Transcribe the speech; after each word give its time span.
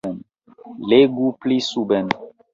Legu 0.91 1.27
pli 1.39 1.59
suben. 1.69 2.07